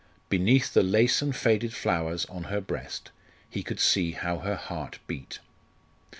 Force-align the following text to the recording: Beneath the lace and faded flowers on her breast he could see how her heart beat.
Beneath 0.29 0.73
the 0.73 0.81
lace 0.81 1.21
and 1.21 1.35
faded 1.35 1.75
flowers 1.75 2.25
on 2.25 2.45
her 2.45 2.59
breast 2.59 3.11
he 3.47 3.61
could 3.61 3.79
see 3.79 4.13
how 4.13 4.39
her 4.39 4.55
heart 4.55 4.97
beat. 5.05 5.37